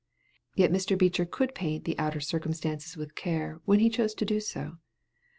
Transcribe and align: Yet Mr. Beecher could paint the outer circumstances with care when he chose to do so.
Yet 0.55 0.71
Mr. 0.71 0.97
Beecher 0.97 1.25
could 1.25 1.53
paint 1.53 1.83
the 1.85 1.95
outer 1.99 2.19
circumstances 2.21 2.97
with 2.97 3.13
care 3.13 3.61
when 3.65 3.77
he 3.79 3.87
chose 3.91 4.15
to 4.15 4.25
do 4.25 4.39
so. 4.39 4.79